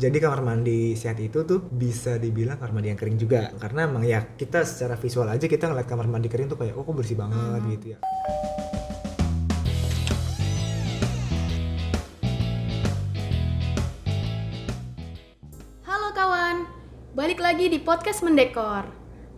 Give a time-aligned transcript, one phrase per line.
[0.00, 4.00] Jadi kamar mandi sehat itu tuh bisa dibilang kamar mandi yang kering juga karena emang
[4.08, 7.20] ya kita secara visual aja kita ngeliat kamar mandi kering tuh kayak oh kok bersih
[7.20, 7.98] banget gitu ya.
[15.84, 16.64] Halo kawan,
[17.12, 18.88] balik lagi di podcast Mendekor.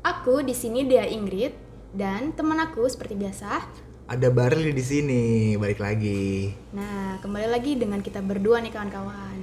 [0.07, 1.59] Aku di sini Dea Ingrid
[1.91, 3.67] dan teman aku seperti biasa.
[4.07, 5.23] Ada Barli di sini
[5.59, 6.55] balik lagi.
[6.71, 9.41] Nah, kembali lagi dengan kita berdua nih kawan-kawan.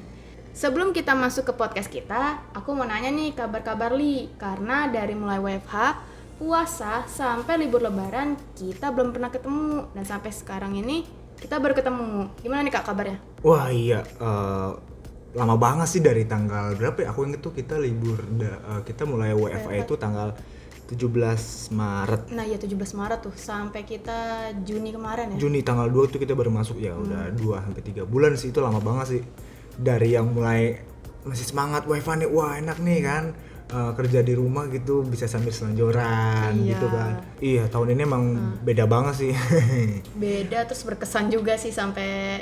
[0.49, 5.37] Sebelum kita masuk ke podcast kita, aku mau nanya nih kabar-kabar Li karena dari mulai
[5.37, 5.75] WFH,
[6.41, 11.05] puasa sampai libur lebaran kita belum pernah ketemu dan sampai sekarang ini
[11.37, 12.33] kita baru ketemu.
[12.41, 13.17] Gimana nih Kak kabarnya?
[13.45, 14.71] Wah iya eh,
[15.37, 17.07] lama banget sih dari tanggal berapa ya?
[17.13, 20.33] Aku inget tuh kita libur eh, kita mulai WFA itu tanggal
[20.89, 22.33] 17 Maret.
[22.33, 25.45] Nah, ya 17 Maret tuh sampai kita Juni kemarin ya.
[25.45, 27.37] Juni tanggal 2 tuh kita baru masuk ya udah 2
[27.69, 29.21] sampai 3 bulan sih itu lama banget sih.
[29.79, 30.75] Dari yang mulai
[31.23, 33.23] masih semangat WFA nih, wah enak nih kan.
[33.69, 36.73] Eh, kerja di rumah gitu bisa sambil selonjoran Iya.
[36.73, 37.11] gitu kan.
[37.37, 38.23] Iya, tahun ini emang
[38.59, 39.33] beda banget sih.
[40.17, 42.41] beda terus berkesan juga sih sampai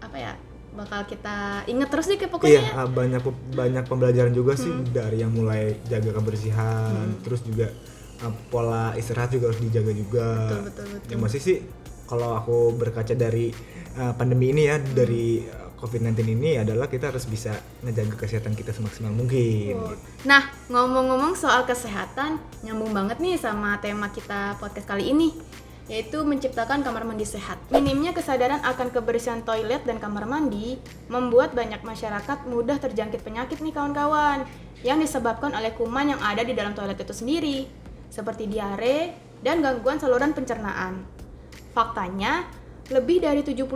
[0.00, 0.34] apa ya
[0.70, 4.90] bakal kita inget terus deh kayak pokoknya Iya, ah, banyak banyak pembelajaran juga sih Hmm.
[4.90, 6.90] dari yang mulai jaga kebersihan,
[7.22, 7.70] terus juga
[8.18, 10.26] ah, pola istirahat juga harus dijaga juga.
[10.50, 11.10] Betul, betul, betul.
[11.10, 11.56] Ya masih sih
[12.04, 13.54] kalau aku berkaca dari
[13.94, 18.76] ah, pandemi ini ya, dari ah, COVID-19 ini adalah kita harus bisa ngejaga kesehatan kita
[18.76, 19.80] semaksimal mungkin.
[20.28, 25.32] nah ngomong-ngomong soal kesehatan nyambung banget nih sama tema kita podcast kali ini
[25.90, 27.58] yaitu menciptakan kamar mandi sehat.
[27.74, 30.78] Minimnya kesadaran akan kebersihan toilet dan kamar mandi
[31.10, 34.46] membuat banyak masyarakat mudah terjangkit penyakit nih kawan-kawan
[34.86, 37.66] yang disebabkan oleh kuman yang ada di dalam toilet itu sendiri
[38.06, 39.10] seperti diare
[39.42, 41.02] dan gangguan saluran pencernaan.
[41.74, 42.46] Faktanya,
[42.90, 43.70] lebih dari 70%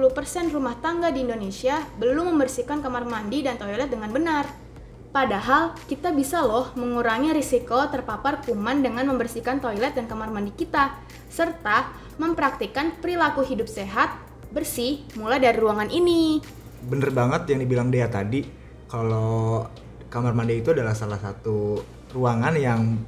[0.50, 4.44] rumah tangga di Indonesia belum membersihkan kamar mandi dan toilet dengan benar.
[5.14, 10.98] Padahal, kita bisa loh mengurangi risiko terpapar kuman dengan membersihkan toilet dan kamar mandi kita,
[11.30, 14.18] serta mempraktikkan perilaku hidup sehat,
[14.50, 16.42] bersih, mulai dari ruangan ini.
[16.82, 18.42] Bener banget yang dibilang Dea tadi,
[18.90, 19.62] kalau
[20.10, 21.78] kamar mandi itu adalah salah satu
[22.10, 22.98] ruangan yang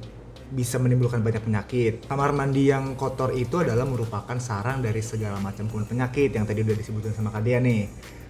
[0.51, 1.93] bisa menimbulkan banyak penyakit.
[2.07, 6.63] Kamar mandi yang kotor itu adalah merupakan sarang dari segala macam kuman penyakit yang tadi
[6.63, 7.87] udah disebutkan sama Kak Dea nih.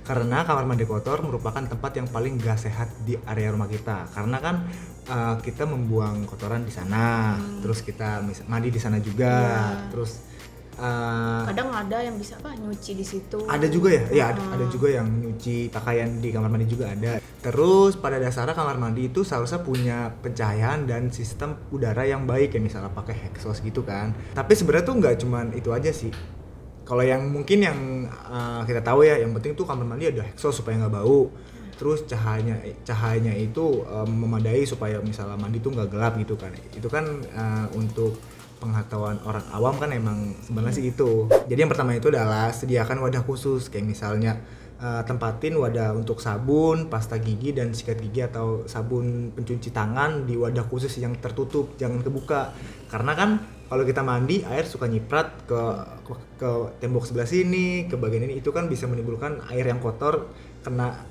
[0.07, 4.07] Karena kamar mandi kotor merupakan tempat yang paling gak sehat di area rumah kita.
[4.15, 4.63] Karena kan
[5.11, 9.91] uh, kita membuang kotoran di sana, terus kita mandi di sana juga, Iya.
[9.91, 10.23] terus
[10.77, 13.37] uh, Kadang ada yang bisa apa nyuci di situ.
[13.49, 14.03] ada juga ya?
[14.13, 17.19] Ya ada, ada juga yang nyuci pakaian di kamar mandi juga ada.
[17.41, 22.61] Terus pada dasarnya kamar mandi itu seharusnya punya pencahayaan dan sistem udara yang baik ya
[22.61, 24.13] misalnya pakai exhaust gitu kan.
[24.33, 26.13] Tapi sebenarnya tuh nggak cuman itu aja sih.
[26.87, 30.63] Kalau yang mungkin yang uh, kita tahu ya yang penting tuh kamar mandi ada exhaust
[30.63, 31.27] supaya nggak bau.
[31.77, 36.49] Terus cahayanya cahayanya itu um, memadai supaya misalnya mandi tuh nggak gelap gitu kan.
[36.73, 37.05] Itu kan
[37.37, 38.17] uh, untuk
[38.57, 41.29] pengetahuan orang awam kan emang sebenarnya sih itu.
[41.47, 44.41] Jadi yang pertama itu adalah sediakan wadah khusus kayak misalnya
[44.81, 50.37] uh, tempatin wadah untuk sabun pasta gigi dan sikat gigi atau sabun pencuci tangan di
[50.37, 52.53] wadah khusus yang tertutup jangan kebuka.
[52.89, 53.29] Karena kan
[53.67, 55.61] kalau kita mandi air suka nyiprat ke,
[56.07, 60.31] ke ke tembok sebelah sini ke bagian ini itu kan bisa menimbulkan air yang kotor
[60.63, 61.06] kena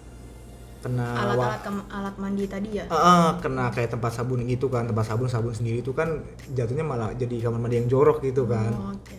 [0.86, 2.84] kena Alat-alat alat mandi tadi ya.
[2.86, 7.10] Heeh, kena kayak tempat sabun gitu kan tempat sabun sabun sendiri itu kan jatuhnya malah
[7.12, 9.18] jadi kamar mandi yang jorok gitu kan Oh, Oke.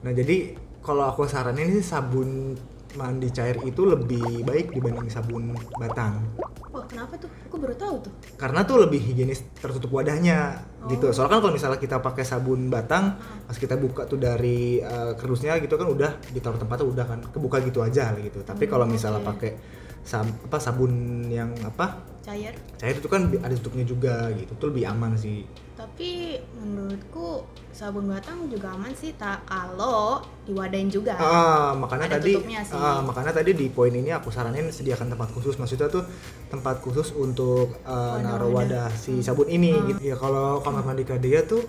[0.00, 2.54] nah jadi kalau aku saranin sih sabun
[2.92, 6.22] mandi cair itu lebih baik dibanding sabun batang
[6.70, 7.26] Wah, kenapa tuh?
[7.44, 8.12] Aku baru tahu tuh.
[8.34, 10.54] karena tuh lebih higienis tertutup wadahnya
[10.86, 13.14] gitu soalnya kan kalau misalnya kita pakai sabun batang
[13.44, 17.58] pas kita buka tuh dari eh, kerdusnya gitu kan udah ditaruh tempatnya udah kan kebuka
[17.60, 19.58] gitu aja gitu tapi kalau misalnya pakai
[20.02, 20.92] sab- apa sabun
[21.26, 22.52] yang apa Cair.
[22.76, 27.40] cair itu kan ada tutupnya juga gitu tuh lebih aman sih Tapi menurutku
[27.70, 31.16] sabun batang juga aman sih tak kalau diwadain juga.
[31.16, 32.76] ah makanya Ada tadi sih.
[32.76, 36.04] ah, makanya tadi di poin ini aku saranin sediakan tempat khusus maksudnya tuh
[36.46, 39.88] tempat khusus untuk uh, naruh wadah si sabun ini Hmm.
[39.88, 41.64] gitu ya kalau kamar mandi Kadia tuh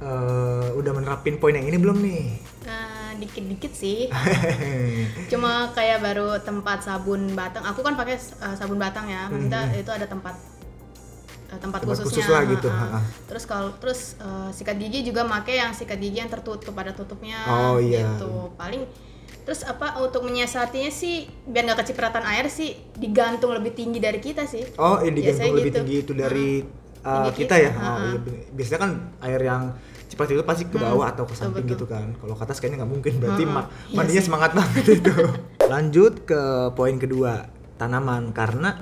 [0.00, 2.24] uh, udah menerapin poin yang ini belum nih
[2.62, 2.91] Nah,
[3.22, 4.10] dikit-dikit sih.
[5.30, 7.62] Cuma kayak baru tempat sabun batang.
[7.70, 9.30] Aku kan pakai uh, sabun batang ya.
[9.30, 10.34] Maksudnya itu ada tempat
[11.54, 11.88] uh, tempat, Hmm.
[11.88, 12.06] Tempat khususnya.
[12.10, 12.86] khusus lah gitu, ha-ha.
[12.98, 13.00] ha-ha.
[13.30, 17.38] Terus kalau terus uh, sikat gigi juga pakai yang sikat gigi yang tertutup ada tutupnya.
[17.46, 18.18] Oh, iya.
[18.18, 18.50] Gitu.
[18.58, 18.82] Paling
[19.42, 24.46] terus apa untuk menyiasatinya sih biar nggak kecipratan air sih digantung lebih tinggi dari kita
[24.46, 24.62] sih.
[24.78, 25.78] oh ini Biasanya digantung lebih gitu.
[25.82, 26.48] tinggi itu dari
[27.02, 28.42] uh, Tinggi kita, kita, ya oh, iya, bener.
[28.54, 28.90] biasanya kan
[29.26, 29.62] air yang
[30.12, 31.72] cepat itu pasti ke bawah atau ke samping betul.
[31.74, 32.12] gitu kan.
[32.14, 33.54] Kalau ke atas kayaknya nggak mungkin berarti Ha-ha.
[33.54, 34.26] ma- Iya mandinya sih.
[34.28, 35.12] semangat banget itu.
[35.72, 36.42] Lanjut ke
[36.72, 38.30] poin kedua tanaman.
[38.30, 38.76] Karena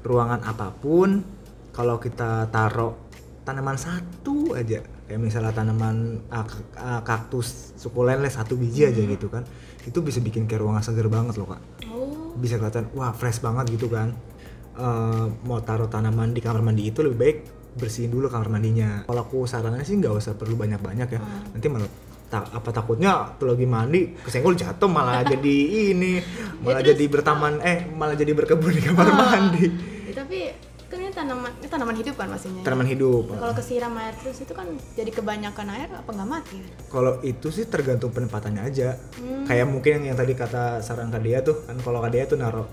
[0.00, 1.26] ruangan apa pun
[1.70, 2.94] kalau kita taruh
[3.42, 6.44] tanaman satu aja kayak misalnya tanaman ah,
[7.00, 9.40] kaktus sukulen lah satu biji aja gitu kan
[9.82, 11.60] itu bisa bikin kayak ruangan seger banget loh kak.
[11.88, 14.12] Oh, bisa kelihatan wah fresh banget gitu kan.
[14.74, 17.36] Eh, mau taruh tanaman di kamar mandi itu lebih baik
[17.78, 21.54] bersihin dulu kamar mandinya kalau aku sarannya sih nggak usah perlu banyak banyak ya Hmm.
[21.54, 21.86] nanti malah
[22.26, 25.56] ta- apa takutnya tuh lagi mandi kesenggol jatuh malah jadi
[25.88, 26.20] ini
[26.60, 29.16] malah terus- jadi bertaman eh malah jadi berkebun di kamar Ah.
[29.16, 29.64] mandi
[30.04, 30.38] ya, tapi
[30.84, 32.62] kan ini tanaman ini tanaman hidup kan maksudnya.
[32.62, 34.64] tanaman hidup Kalau kesiram air terus itu kan
[34.94, 36.58] jadi kebanyakan air apa nggak mati?
[36.88, 39.44] kalau itu sih tergantung penempatannya aja Hmm.
[39.44, 42.64] kayak mungkin yang, yang tadi kata saran Kadia tuh kan kalau Kadia tuh naruh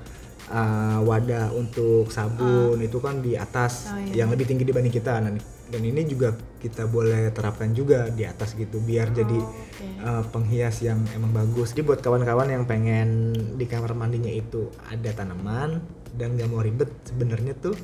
[0.47, 4.23] uh, wadah untuk sabun itu kan di atas Oh, iya.
[4.23, 5.33] yang lebih tinggi dibanding kita nah,
[5.65, 9.87] dan ini juga kita boleh terapkan juga di atas gitu biar jadi Oh, oke.
[10.01, 15.09] uh, penghias yang emang bagus jadi buat kawan-kawan yang pengen di kamar mandinya itu ada
[15.11, 15.81] tanaman
[16.11, 17.75] dan nggak mau ribet sebenarnya tuh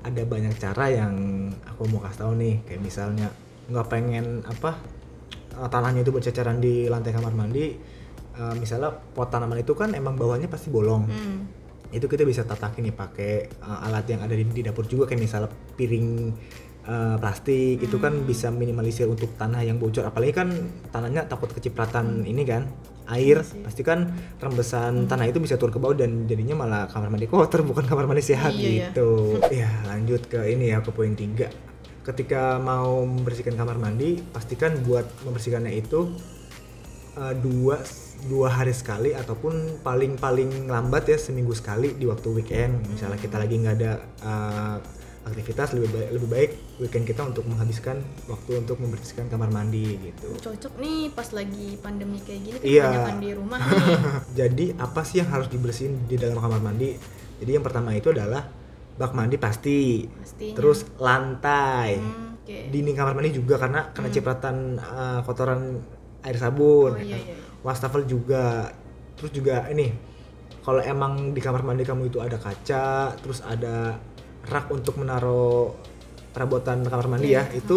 [0.00, 1.12] ada banyak cara yang
[1.66, 3.28] aku mau kasih tahu nih kayak misalnya
[3.68, 4.80] nggak pengen apa
[5.54, 7.76] uh, tanahnya itu berceceran di lantai kamar mandi
[8.34, 11.59] uh, misalnya pot tanaman itu kan emang bawahnya pasti bolong Hmm.
[11.90, 13.32] Itu kita bisa tatakin nih pakai
[13.62, 16.08] uh, alat yang ada di, di dapur juga kayak misalnya piring
[16.86, 20.06] uh, plastik itu kan bisa minimalisir untuk tanah yang bocor.
[20.06, 20.48] Apalagi kan
[20.94, 22.70] tanahnya takut kecipratan ini kan
[23.10, 23.42] air.
[23.42, 24.06] Iya pasti kan
[24.38, 28.06] rembesan tanah itu bisa turun ke bawah dan jadinya malah kamar mandi kotor bukan kamar
[28.06, 28.70] mandi sehat Iya, ya.
[28.94, 29.10] gitu.
[29.60, 31.50] Ya lanjut ke ini ya ke poin tiga.
[32.00, 36.08] Ketika mau membersihkan kamar mandi pastikan buat membersihkannya itu
[37.14, 37.80] uh, dua
[38.22, 43.36] dua hari sekali ataupun paling paling lambat ya seminggu sekali di waktu weekend misalnya kita
[43.36, 44.76] lagi nggak ada uh,
[45.22, 50.32] aktivitas lebih baik lebih baik weekend kita untuk menghabiskan waktu untuk membersihkan kamar mandi gitu
[50.34, 52.88] Cocok nih pas lagi pandemi kayak gini Iya.
[52.88, 53.98] kebanyakan di rumah nih.
[54.40, 56.96] jadi apa sih yang harus dibersihin di dalam kamar mandi
[57.36, 58.48] jadi yang pertama itu adalah
[58.92, 60.56] bak mandi pasti Pastinya.
[60.56, 62.56] terus lantai Hmm, oke.
[62.68, 65.80] dinding kamar mandi juga karena kena cipratan uh, kotoran
[66.22, 67.36] air sabun Oh, ya iya, iya, iya.
[67.64, 68.70] wastafel juga.
[69.16, 69.92] Terus juga ini
[70.60, 73.96] kalau emang di kamar mandi kamu itu ada kaca terus ada
[74.44, 75.72] rak untuk menaruh
[76.32, 77.76] perabotan kamar mandi Iya, ya itu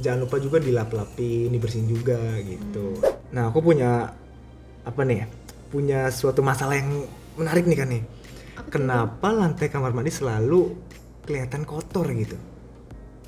[0.00, 3.00] jangan lupa juga dilap-lapin dibersihin juga gitu.
[3.32, 4.12] Nah aku punya
[4.84, 5.24] apa nih
[5.72, 7.04] punya suatu masalah yang
[7.40, 8.02] menarik nih kan nih.
[8.54, 10.70] Apa kenapa lantai kamar mandi selalu
[11.24, 12.36] kelihatan kotor gitu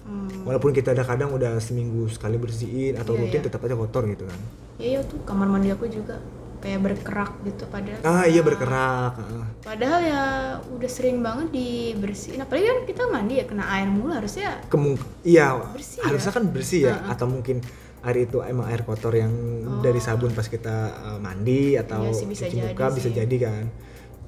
[0.07, 0.31] Hmm.
[0.43, 3.47] walaupun kita ada kadang udah seminggu sekali bersihin atau Iya, rutin iya.
[3.47, 4.39] tetap aja kotor gitu kan
[4.77, 6.23] Ya iya tuh kamar mandi aku juga
[6.57, 8.01] kayak berkerak gitu padahal.
[8.03, 9.47] ah iya berkerak ah.
[9.61, 10.23] Padahal ya
[10.69, 12.39] udah sering banget dibersihin.
[12.39, 14.63] Apalagi kan kita mandi ya kena air mulu harusnya.
[14.67, 16.35] Kemung iya Bersih harusnya ya?
[16.35, 17.61] kan bersih ya atau mungkin
[18.01, 19.33] air itu emang air kotor yang
[19.81, 22.05] dari sabun pas kita uh, mandi atau Oh.
[22.05, 23.17] Iya sih, bisa cuci jadi muka bisa sih.
[23.17, 23.65] jadi kan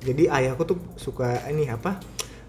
[0.00, 1.98] jadi ayahku tuh suka ini apa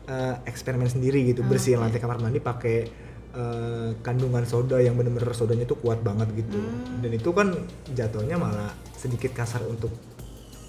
[0.06, 2.90] uh, eksperimen sendiri gitu Oh, bersihin lantai kamar mandi pakai
[3.32, 7.00] uh, kandungan soda yang bener-bener sodanya tuh kuat banget gitu Hmm.
[7.00, 7.48] dan itu kan
[7.90, 9.92] jatuhnya malah sedikit kasar untuk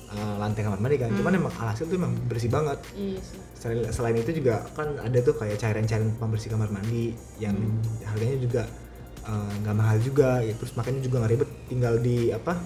[0.08, 1.40] uh, lantai kamar mandi kan cuman Hmm.
[1.40, 3.38] emang alhasil tuh emang bersih banget Iya sih.
[3.54, 7.56] selain, selain itu juga kan ada tuh kayak cairan-cairan pembersih kamar mandi yang
[8.02, 8.62] harganya juga
[9.22, 10.52] eh, nggak mahal juga ya.
[10.52, 12.56] terus makanya juga nggak ribet tinggal di apa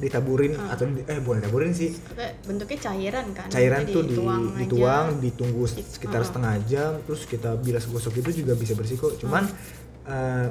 [0.00, 1.92] ditaburin atau di, eh bukan ditaburin sih
[2.42, 3.46] bentuknya cairan kan.
[3.46, 4.58] cairan Jadi tuh di, dituang aja.
[4.58, 6.26] dituang ditunggu Di- sekitar uh-uh.
[6.26, 9.44] setengah jam terus kita bilas gosok itu juga bisa bersih kok cuman
[10.02, 10.48] eh,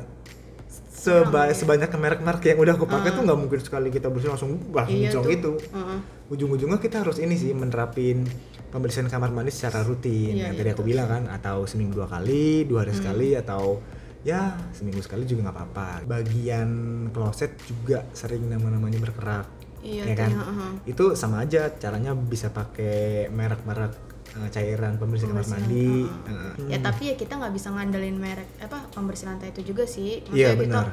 [0.92, 1.56] seba- ya.
[1.56, 5.32] sebanyak merek-merek yang udah aku pakai tuh nggak mungkin sekali kita bersih langsung langsung Iya
[5.32, 6.00] gitu Heeh.
[6.30, 8.28] ujung-ujungnya kita harus ini sih menerapin
[8.70, 10.92] pembersihan kamar mandi secara rutin Iya, yang iya, tadi aku betul.
[10.94, 13.82] bilang kan atau seminggu dua kali dua hari sekali atau
[14.22, 16.70] ya seminggu sekali juga nggak apa-apa bagian
[17.16, 19.48] kloset juga sering nama-namanya berkerak
[19.80, 20.72] Iya ya kan heeh.
[20.92, 23.96] itu sama aja caranya bisa pakai merek-merek
[24.36, 26.52] eh, cairan pembersih kamar mandi heeh.
[26.60, 30.20] eh, Ya tapi ya kita nggak bisa ngandelin merek apa pembersih lantai itu juga sih.
[30.36, 30.86] iya Maksudnya kita benar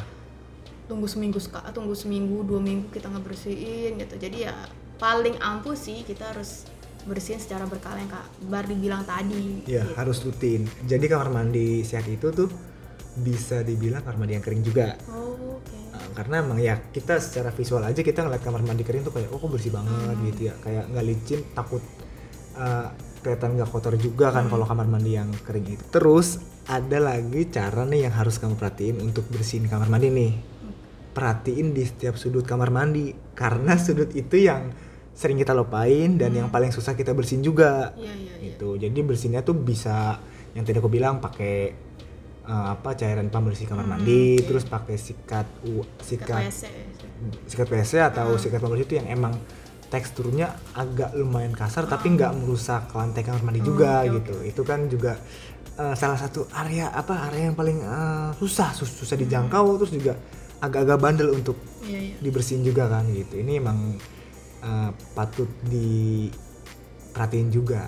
[0.86, 4.14] tunggu seminggu sekali, tunggu seminggu dua minggu kita nggak bersihin gitu.
[4.22, 4.54] Jadi ya
[4.96, 6.70] paling ampuh sih kita harus
[7.02, 9.66] bersihin secara berkala yang kak Bar dibilang tadi.
[9.66, 9.94] Iya gitu.
[9.98, 12.50] harus rutin jadi kamar mandi sehat itu tuh
[13.18, 15.76] bisa dibilang kamar mandi yang kering juga Oh, oke.
[15.90, 19.28] Uh, karena emang ya kita secara visual aja kita ngeliat kamar mandi kering tuh kayak
[19.28, 20.26] oh kok bersih banget Hmm.
[20.26, 21.80] gitu ya kayak nggak licin takut
[22.54, 22.88] uh,
[23.20, 24.36] kelihatan nggak kotor juga Hmm.
[24.36, 28.54] kan kalau kamar mandi yang kering itu terus ada lagi cara nih yang harus kamu
[28.54, 30.32] perhatiin untuk bersihin kamar mandi nih
[31.12, 34.68] perhatiin di setiap sudut kamar mandi karena sudut itu yang
[35.16, 38.52] sering kita lupain dan yang paling susah kita bersihin juga Iya iya iya.
[38.52, 40.20] itu jadi bersihnya tuh bisa
[40.52, 41.72] yang tadi aku bilang pakai
[42.46, 44.46] uh, apa cairan pembersih kamar Hmm, mandi oke.
[44.46, 46.62] terus pakai sikat u, Sikat sikat WC.
[47.44, 49.34] sikat WC atau sikat pembersih itu yang emang
[49.86, 54.34] teksturnya agak lumayan kasar tapi nggak merusak lantai kamar mandi juga oke, gitu.
[54.44, 55.14] itu kan juga
[55.76, 60.18] eh, salah satu area apa area yang paling eh, susah sus- susah dijangkau terus juga
[60.58, 62.16] agak-agak bandel untuk Iya, iya.
[62.18, 63.38] dibersihin juga kan gitu.
[63.38, 63.94] Ini emang
[64.58, 67.86] eh, patut diperhatiin juga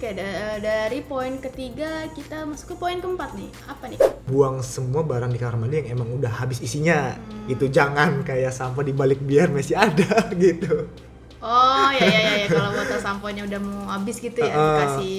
[0.00, 3.52] Oke, da- dari poin ketiga kita masuk ke poin keempat nih.
[3.68, 4.00] Apa nih?
[4.24, 7.12] buang semua barang di kamar mandi yang emang udah habis isinya
[7.44, 10.88] gitu jangan kayak sampah di balik biar masih ada gitu
[11.36, 12.46] Oh, ya ya ya, ya.
[12.48, 14.64] kalau botol samponya udah mau habis gitu ya, Heeh.
[14.72, 15.16] dikasih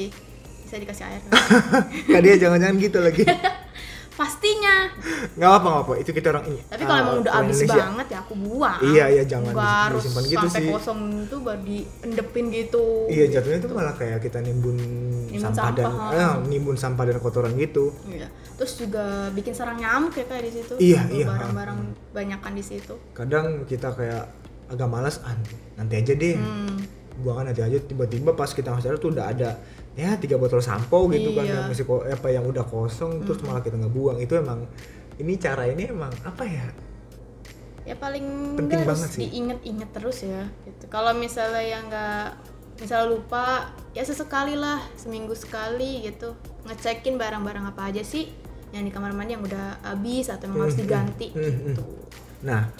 [0.63, 1.21] bisa dikasih air.
[2.09, 3.21] Kak dia jangan-jangan gitu lagi
[4.11, 4.91] Pastinya.
[5.31, 7.59] nggak apa nggak apa itu kita orang ini Tapi kalau eh, emang udah orang habis
[7.63, 8.79] banget ya aku buang.
[8.83, 10.69] Iya, iya, jangan dis- harus disimpan gitu sampai sih.
[10.69, 12.85] kosong itu baru diendepin gitu.
[13.07, 14.77] iya jatuhnya itu malah kayak kita nimbun,
[15.27, 18.27] Nimbun sampah, dan sampah, eh, nimbun sampah dan kotoran gitu Iya.
[18.53, 20.73] Terus juga bikin sarang nyamuk ya kayak di situ.
[20.77, 21.25] Iya, iya.
[21.25, 21.79] Barang-barang
[22.11, 22.93] banyakan di situ.
[23.11, 24.27] kadang kita kayak
[24.67, 25.33] agak malas ah,
[25.75, 26.77] nanti aja deh Hmm.
[27.17, 29.59] buangan nanti aja tiba-tiba pas kita ngasih tuh udah ada
[29.91, 31.53] ya tiga botol sampo gitu kan Iya.
[31.53, 34.17] yang masih apa yang udah kosong terus malah kita nggak buang.
[34.17, 34.63] Itu emang
[35.17, 36.67] ini cara ini emang apa ya?
[37.81, 39.25] Ya paling Penting banget sih.
[39.25, 40.85] diinget-inget terus ya gitu.
[40.87, 42.25] Kalau misalnya yang nggak
[42.77, 43.45] misalnya lupa
[43.91, 46.37] ya sesekali lah seminggu sekali gitu.
[46.63, 48.29] Ngecekin barang-barang apa aja sih
[48.71, 51.83] yang di kamar mandi yang udah habis atau emang harus Hmm, diganti hmm, hmm, gitu.
[52.41, 52.71] Nah,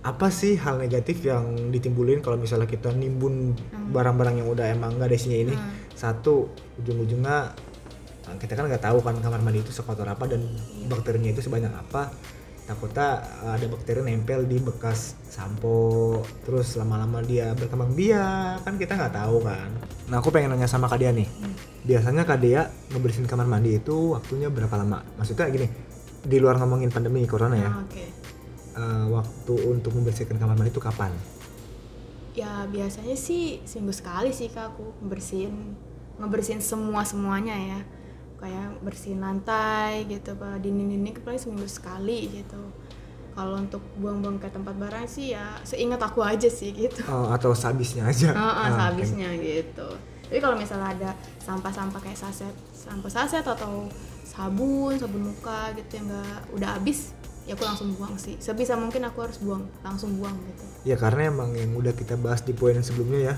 [0.00, 3.52] apa sih hal negatif yang ditimbulin kalau misalnya kita nimbun
[3.90, 5.54] barang-barang yang udah emang nggak ada isinya ini?
[5.56, 5.72] Hmm.
[6.00, 6.48] Satu,
[6.80, 7.52] ujung-ujungnya
[8.24, 10.40] eh, kita kan nggak tahu kan kamar mandi itu sekotor apa dan
[10.88, 12.08] bakterinya itu sebanyak apa.
[12.64, 18.96] Takutnya eh, ada bakteri nempel di bekas sampo, terus lama-lama dia berkembang biak, kan kita
[18.96, 19.68] nggak tahu kan.
[20.08, 21.28] Nah, aku pengen nanya sama Kak Dea nih.
[21.84, 25.04] Biasanya Kak Dea ngebersihin kamar mandi itu waktunya berapa lama?
[25.20, 25.68] Maksudnya gini,
[26.20, 28.04] di luar ngomongin pandemi corona ya Ah, oke
[28.76, 31.12] eh, waktu untuk membersihkan kamar mandi itu kapan?
[32.30, 35.74] ya biasanya sih seminggu sekali sih kak aku ngebersihin
[36.20, 37.80] ngebersihin semua semuanya ya
[38.36, 42.60] kayak bersihin lantai gitu pak dinding-dinding paling seminggu sekali gitu
[43.30, 47.52] kalau untuk buang-buang ke tempat barang sih ya seingat aku aja sih gitu Oh, atau
[47.52, 48.32] sehabisnya aja?
[48.36, 48.76] Ah, oke.
[48.76, 49.88] sehabisnya gitu
[50.24, 53.90] tapi kalau misalnya ada sampah-sampah kayak saset sampah saset atau
[54.22, 57.12] sabun sabun muka gitu yang nggak udah habis
[57.42, 61.28] ya aku langsung buang sih sebisa mungkin aku harus buang langsung buang gitu Ya karena
[61.28, 63.34] emang yang udah kita bahas di poin yang sebelumnya ya.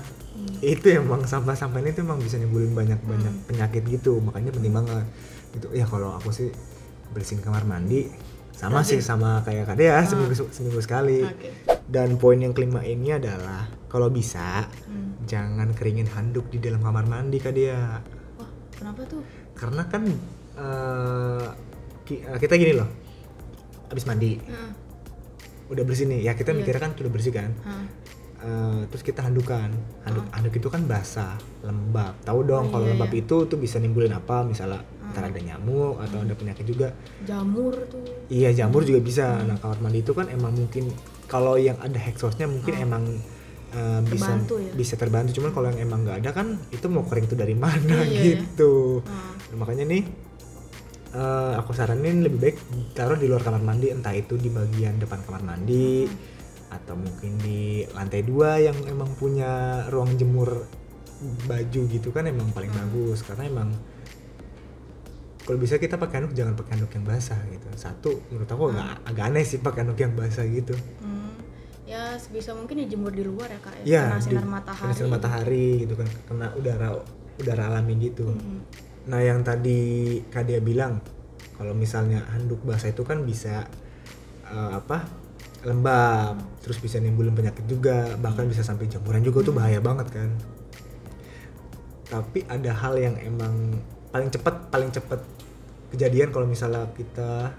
[0.65, 3.45] Itu emang sampah-sampah ini tuh emang bisa nimbulin banyak-banyak Hmm.
[3.45, 5.05] penyakit gitu, makanya penting banget.
[5.51, 5.67] Gitu.
[5.71, 6.49] Ya kalau aku sih
[7.11, 8.07] bersihin kamar mandi
[8.51, 11.21] sama sih sama kayak Kak Dea seminggu seminggu sekali.
[11.21, 11.29] Ah.
[11.29, 11.49] Oke.
[11.83, 15.19] Dan poin yang kelima ini adalah kalau bisa Hmm.
[15.23, 17.99] jangan keringin handuk di dalam kamar mandi Kak Dea.
[18.33, 19.21] wah kenapa tuh
[19.53, 20.03] Karena kan
[20.53, 21.47] eh,
[22.35, 22.89] kita gini loh,
[23.85, 24.69] habis mandi Heeh.
[25.65, 26.57] udah bersih nih ya kita Iya.
[26.59, 27.85] mikirnya kan sudah bersih kan Heeh.
[28.43, 29.71] Eh, terus kita handukan
[30.03, 31.31] handuk handuk itu kan basah
[31.63, 32.11] lembab.
[32.21, 33.23] Tahu dong Oh, kalau iya, lembab iya.
[33.23, 34.43] itu tuh bisa nimbulin apa?
[34.43, 34.83] Misalnya
[35.15, 36.91] ntar ada nyamuk atau ada penyakit juga.
[37.23, 38.03] Jamur tuh.
[38.27, 39.39] Iya jamur juga bisa.
[39.39, 39.47] Hmm.
[39.47, 40.91] nah kamar mandi itu kan emang mungkin
[41.25, 43.03] kalau yang ada hexosnya mungkin emang
[43.71, 44.43] eh, bisa Hmm.
[44.43, 44.71] Terbantu ya?
[44.75, 45.29] bisa terbantu.
[45.33, 48.21] Cuman kalau yang emang nggak ada kan itu mau kering tuh dari mana Iya, iya.
[48.43, 48.99] gitu.
[49.01, 49.31] Heeh.
[49.49, 50.03] Nah, makanya nih
[51.13, 52.57] eh, aku saranin lebih baik
[52.91, 53.87] taruh di luar kamar mandi.
[53.87, 56.11] Entah itu di bagian depan kamar mandi
[56.73, 60.65] atau mungkin di lantai dua yang emang punya ruang jemur
[61.47, 63.21] baju gitu kan emang paling bagus.
[63.21, 63.69] Karena emang
[65.43, 67.67] kalau bisa kita pakai handuk jangan pakai handuk yang basah gitu.
[67.75, 70.73] Satu menurut aku agak, agak aneh sih pakai handuk yang basah gitu.
[71.03, 71.21] Hmm.
[71.83, 73.85] ya sebisa mungkin dijemur di luar ya kak ya.
[73.85, 76.89] Ya kena di- sinar kena matahari sinar matahari gitu kan kena udara
[77.37, 78.33] udara alami gitu.
[78.33, 78.63] Hmm.
[79.03, 81.03] Nah yang tadi Kadia bilang
[81.59, 83.67] kalau misalnya handuk basah itu kan bisa
[84.47, 85.22] eh, apa
[85.63, 90.29] lembab, terus bisa nimbulin penyakit juga, bahkan bisa sampai jamuran juga tuh bahaya banget kan.
[92.07, 93.79] Tapi ada hal yang emang
[94.11, 95.23] paling cepat paling cepat
[95.95, 97.49] kejadian kalau misalnya kita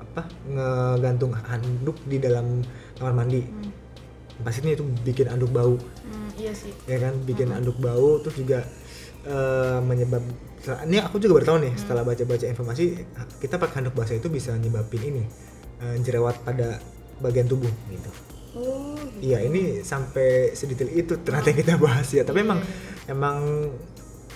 [0.00, 2.64] apa ngegantung handuk di dalam
[2.98, 3.44] kamar mandi.
[3.44, 3.70] Hmm.
[4.40, 5.76] Pastinya itu bikin handuk bau
[6.30, 8.66] Hmm, iya sih ya kan bikin anduk bau terus juga
[9.22, 10.24] eh, menyebab
[10.90, 12.84] ini aku juga baru tahu nih setelah baca-baca informasi
[13.38, 15.24] kita pakai handuk basah itu bisa nyebabin ini
[15.84, 16.82] eh, jerawat pada
[17.20, 18.10] bagian tubuh gitu.
[18.56, 19.20] oh gitu.
[19.22, 22.24] Iya ini sampai sedetail itu ternyata yang kita bahas ya.
[22.24, 22.60] Tapi emang
[23.06, 23.68] emang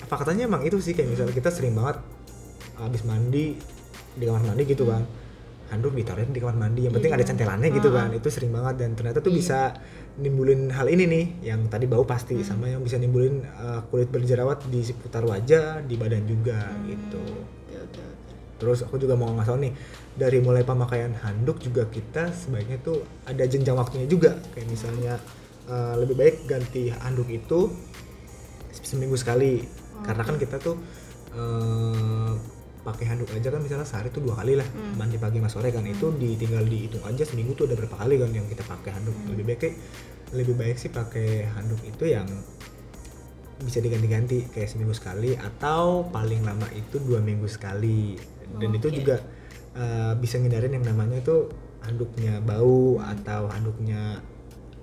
[0.04, 1.98] faktanya emang itu sih kayak misalnya kita sering banget
[2.76, 3.56] habis mandi
[4.14, 5.02] di kamar mandi gitu kan
[5.64, 7.18] handuk ditaruh di kamar mandi yang penting Iya.
[7.18, 7.94] ada centelannya gitu Ah.
[7.96, 9.38] kan itu sering banget dan ternyata tuh Iya.
[9.40, 9.58] bisa
[10.14, 12.46] nimbulin hal ini nih yang tadi bau pasti Hmm.
[12.46, 17.24] sama yang bisa nimbulin uh, kulit berjerawat di seputar wajah di badan juga Hmm, gitu
[18.58, 19.73] terus aku juga mau ngasih tau nih
[20.14, 24.38] dari mulai pemakaian handuk juga kita sebaiknya tuh ada jenjang waktunya juga.
[24.54, 25.14] Kayak misalnya
[25.66, 27.70] eh, lebih baik ganti handuk itu
[28.70, 29.62] seminggu sekali.
[30.06, 30.76] Karena kan kita tuh
[31.34, 32.32] eh,
[32.84, 34.68] pakai handuk aja kan misalnya sehari tuh dua kali lah.
[34.70, 34.94] Hmm.
[35.00, 38.30] mandi pagi sama sore kan itu ditinggal dihitung aja seminggu tuh udah berapa kali kan
[38.30, 39.16] yang kita pakai handuk.
[39.16, 39.34] Hmm.
[39.34, 39.73] lebih baik
[40.34, 42.26] lebih baik sih pakai handuk itu yang
[43.62, 48.18] bisa diganti-ganti kayak seminggu sekali atau paling lama itu dua minggu sekali
[48.58, 48.96] dan itu Oke.
[49.02, 49.16] juga
[49.74, 51.50] eh, bisa ngindarin yang namanya itu
[51.84, 54.20] handuknya bau atau handuknya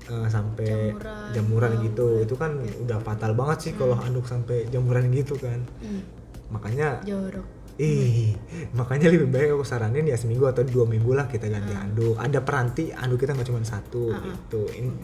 [0.09, 4.69] eh, sampai Jamuran, jamuran bau, gitu itu kan udah fatal banget sih kalau handuk sampai
[4.69, 6.03] jamuran gitu kan Ih,
[6.51, 7.47] makanya jorok.
[7.81, 8.37] Ih,
[8.77, 12.13] makanya lebih baik aku saranin ya seminggu atau dua minggu lah kita ganti handuk.
[12.13, 14.21] Ada peranti handuk kita nggak cuma satu ah.
[14.21, 14.69] gitu.
[14.77, 15.01] In-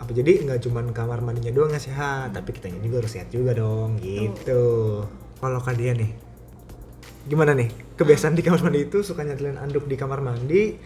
[0.00, 3.52] apa jadi nggak cuma kamar mandinya doang yang sehat, tapi kitanya juga harus sehat juga
[3.52, 4.64] dong gitu.
[5.36, 6.10] Kalau kalian nih,
[7.28, 10.76] gimana nih kebiasaan di kamar mandi itu suka nyantelin handuk di kamar mandi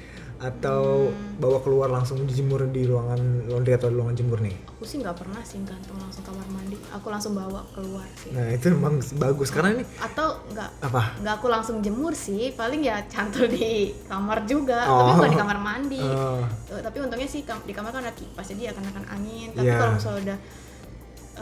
[0.40, 4.57] atau bawa keluar langsung dijemur di ruangan laundry atau ruangan jemur nih?
[4.73, 6.81] Aku sih nggak pernah sih gantung langsung kamar mandi.
[6.90, 8.33] Aku langsung bawa keluar sih.
[8.33, 11.21] Nah itu emang bagus karena ini Atau nggak apa?
[11.21, 12.57] nggak aku langsung jemur sih.
[12.57, 14.88] Paling ya cantol di kamar juga.
[14.88, 15.05] Oh.
[15.05, 16.00] Tapi bukan di kamar mandi.
[16.00, 19.52] Eh, Eh, tapi untungnya sih di kamar kan ada kipas jadi ya kena angin.
[19.52, 19.76] Tapi Iya.
[19.76, 20.38] kalau misalnya udah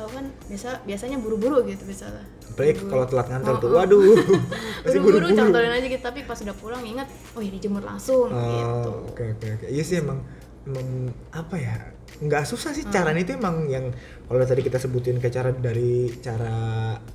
[0.06, 2.22] kan biasa biasanya buru-buru gitu misalnya.
[2.48, 3.78] apalagi kalau telat ngantor tuh, Oh, oh.
[3.82, 4.02] waduh,
[4.86, 8.90] pasti Buru-buru cantolin aja gitu tapi pas udah pulang ingat oh ya dijemur langsung gitu.
[8.90, 9.66] Oh, oke oke oke.
[9.70, 10.22] Iya sih emang
[10.66, 11.76] emang apa ya?
[12.18, 13.94] Nggak susah sih caranya itu emang yang
[14.26, 16.54] kalau tadi kita sebutin kayak cara dari cara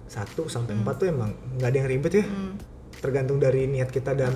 [0.08, 0.16] 1
[0.48, 2.26] sampai 4 tuh emang nggak ada yang ribet ya.
[2.26, 2.56] Hmm.
[3.04, 4.32] Tergantung dari niat kita dan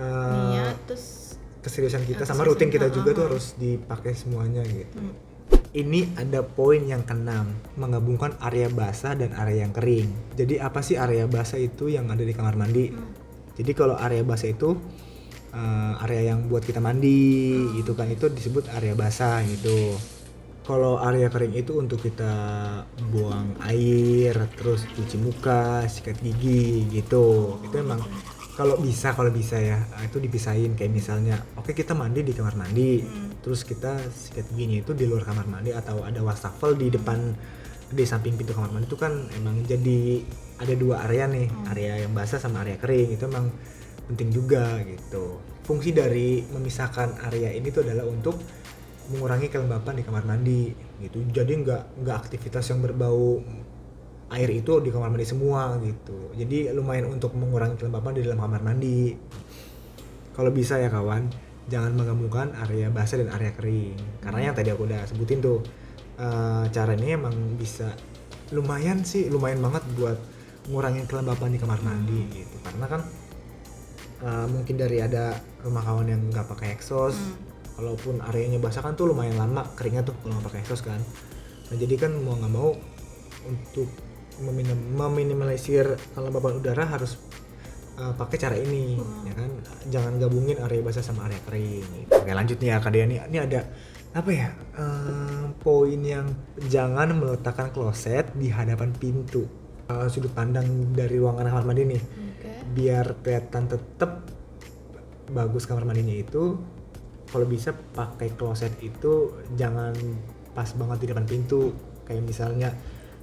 [0.00, 3.28] eh, Niat terus keseriusan kita sama rutin kita juga tuh uh-uh.
[3.36, 4.96] harus dipakai semuanya gitu.
[4.96, 5.12] Hmm.
[5.68, 10.08] Ini ada poin yang keenam, menggabungkan area basah dan area yang kering.
[10.32, 12.88] Jadi apa sih area basah itu yang ada di kamar mandi?
[12.88, 13.12] Hmm.
[13.52, 14.80] Jadi kalau area basah itu
[15.52, 19.92] eh, area yang buat kita mandi gitu kan itu disebut area basah gitu.
[20.64, 22.32] Kalau area kering itu untuk kita
[23.08, 27.56] buang air, terus cuci muka, sikat gigi gitu.
[27.64, 28.04] Itu emang
[28.56, 33.06] kalau bisa kalau bisa ya itu dipisahin kayak misalnya oke kita mandi di kamar mandi
[33.42, 37.32] terus kita sikat giginya itu di luar kamar mandi atau ada wastafel di depan
[37.88, 40.20] di samping pintu kamar mandi itu kan emang jadi
[40.58, 41.48] ada dua area nih.
[41.70, 43.48] Area yang basah sama area kering itu emang
[44.10, 45.38] penting juga gitu.
[45.64, 48.40] Fungsi dari memisahkan area ini tuh adalah untuk
[49.08, 50.62] mengurangi kelembapan di kamar mandi
[51.00, 51.24] gitu.
[51.32, 53.40] Jadi nggak nggak aktivitas yang berbau
[54.28, 56.34] air itu di kamar mandi semua gitu.
[56.36, 59.16] Jadi lumayan untuk mengurangi kelembapan di dalam kamar mandi.
[60.36, 63.96] Kalau bisa ya kawan jangan menggabungkan area basah dan area kering.
[64.24, 65.60] Karena yang tadi aku udah sebutin tuh
[66.16, 67.92] eh, cara ini emang bisa
[68.50, 70.16] lumayan sih lumayan banget buat
[70.68, 72.56] ngurangin kelembapan di kamar mandi gitu.
[72.64, 73.00] Karena kan
[74.24, 77.20] eh, mungkin dari ada rumah kawan yang nggak pakai exhaust
[77.78, 81.00] walaupun areanya basah kan tuh lumayan lama keringnya tuh kalau nggak pakai exhaust kan.
[81.68, 82.72] Nah jadi kan mau nggak mau
[83.46, 83.88] untuk
[84.40, 87.18] meminim- meminimalisir kelembapan udara harus
[87.98, 89.50] uh, pakai cara ini ya kan
[89.90, 92.10] jangan gabungin area basah sama area kering gitu.
[92.14, 93.04] oke lanjut nih ya Kak Dea.
[93.04, 93.60] nih ini ada
[94.16, 94.48] apa ya
[94.80, 96.32] eh, poin yang
[96.64, 99.44] jangan meletakkan kloset di hadapan pintu
[99.88, 102.50] Eh, sudut pandang dari ruangan kamar mandi nih Oke.
[102.76, 104.20] biar kelihatan tetap
[105.32, 106.60] bagus kamar mandinya itu
[107.32, 109.96] kalau bisa pakai kloset itu jangan
[110.52, 111.72] pas banget di depan pintu
[112.04, 112.76] kayak misalnya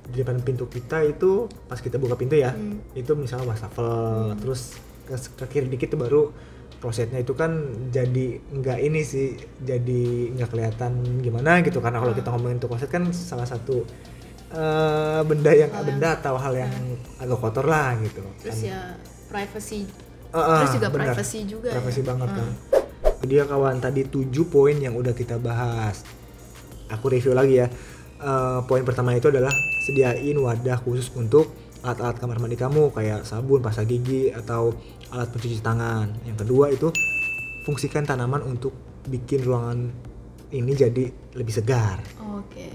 [0.06, 1.32] di depan pintu kita itu
[1.64, 2.78] pas kita buka pintu ya Hmm.
[2.94, 6.22] itu misalnya wastafel terus ke, ke kiri dikit tuh baru
[6.76, 7.58] klosetnya itu kan
[7.90, 12.88] jadi nggak ini sih jadi nggak kelihatan gimana gitu karena kalau kita ngomongin tuh kloset
[12.88, 13.82] kan salah satu
[14.48, 16.74] eh, benda yang Hal yang- benda atau hal yang
[17.18, 18.80] agak kotor lah gitu Terus Kan- ya
[19.26, 19.82] privacy.
[20.30, 21.06] Ah, ah, Terus juga benar.
[21.10, 21.76] privacy juga ya.
[21.76, 22.36] Privacy banget Ah.
[22.38, 22.50] kan.
[23.24, 26.06] Dia kawan tadi 7 poin yang udah kita bahas.
[26.88, 27.68] Aku review lagi ya.
[28.16, 29.50] Eh, poin pertama itu adalah
[29.86, 31.54] sediain wadah khusus untuk
[31.86, 34.74] alat-alat kamar mandi kamu kayak sabun, pasta gigi atau
[35.14, 36.10] alat pencuci tangan.
[36.26, 36.90] Yang kedua itu
[37.70, 38.74] fungsikan tanaman untuk
[39.06, 39.94] bikin ruangan
[40.50, 41.06] ini jadi
[41.38, 42.02] lebih segar.
[42.42, 42.74] Oke.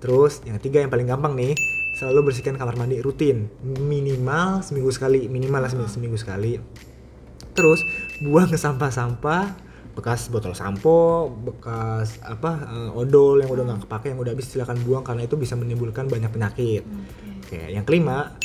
[0.00, 1.52] Terus yang ketiga yang paling gampang nih,
[2.00, 6.56] selalu bersihkan kamar mandi rutin, minimal seminggu sekali, minimal lah seminggu, seminggu sekali.
[7.56, 7.80] Terus
[8.24, 9.65] buang sampah-sampah
[9.96, 14.76] bekas botol sampo, bekas apa eh, odol yang udah nggak kepake yang udah habis silakan
[14.84, 16.84] buang karena itu bisa menimbulkan banyak penyakit.
[16.84, 17.26] Oke.
[17.46, 18.36] Oke, yang kelima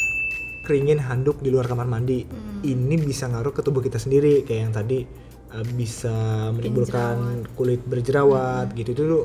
[0.64, 2.24] keringin handuk di luar kamar mandi.
[2.24, 2.64] Hmm.
[2.64, 5.04] Ini bisa ngaruh ke tubuh kita sendiri kayak yang tadi
[5.52, 9.24] eh, bisa menimbulkan kulit berjerawat gitu itu tuh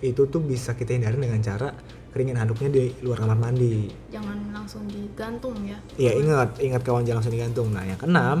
[0.00, 1.72] itu tuh bisa kita hindari dengan cara
[2.16, 3.92] keringin handuknya di luar kamar mandi.
[4.08, 5.76] Jangan langsung digantung ya.
[6.00, 7.68] Iya ingat ingat kawan jangan langsung digantung.
[7.76, 8.40] Nah yang keenam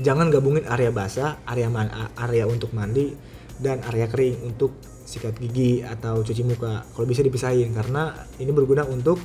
[0.00, 3.12] jangan gabungin area basah, area man- area untuk mandi
[3.56, 6.82] dan area kering untuk sikat gigi atau cuci muka.
[6.92, 9.20] Kalau bisa dipisahin karena ini berguna untuk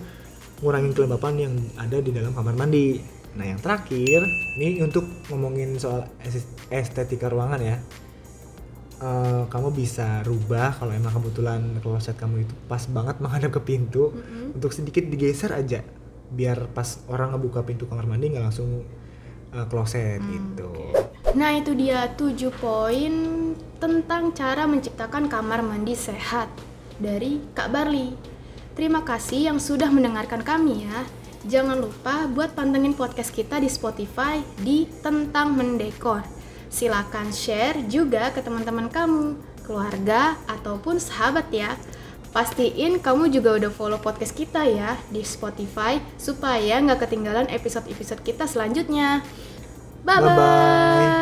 [0.61, 3.01] ngurangin kelembapan yang ada di dalam kamar mandi.
[3.31, 4.27] Nah, yang terakhir,
[4.59, 7.79] ini untuk ngomongin soal es- estetika ruangan ya.
[9.01, 14.13] Eh, kamu bisa rubah kalau emang kebetulan kloset kamu itu pas banget menghadap ke pintu
[14.53, 15.81] untuk sedikit digeser aja
[16.29, 18.85] biar pas orang ngebuka pintu kamar mandi nggak langsung
[19.55, 20.71] eh, kloset gitu.
[21.31, 23.13] Nah itu dia 7 poin
[23.79, 26.51] tentang cara menciptakan kamar mandi sehat
[26.99, 28.13] dari Kak Barli.
[28.75, 30.99] Terima kasih yang sudah mendengarkan kami ya.
[31.41, 36.21] Jangan lupa buat pantengin podcast kita di Spotify di Tentang Mendekor.
[36.69, 39.35] Silakan share juga ke teman-teman kamu,
[39.65, 41.73] keluarga, ataupun sahabat ya.
[42.31, 48.47] Pastiin kamu juga udah follow podcast kita ya di Spotify supaya nggak ketinggalan episode-episode kita
[48.47, 49.19] selanjutnya.
[50.07, 50.31] Bye-bye.
[50.31, 51.20] Bye-bye.